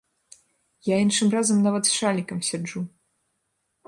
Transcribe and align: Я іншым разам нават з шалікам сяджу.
Я 0.85 0.95
іншым 1.05 1.27
разам 1.35 1.57
нават 1.67 1.83
з 1.89 1.93
шалікам 1.99 2.39
сяджу. 2.49 2.79